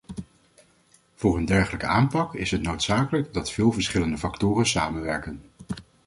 [1.15, 5.41] Voor een dergelijke aanpak is het noodzakelijk dat veel verschillende factoren samenwerken.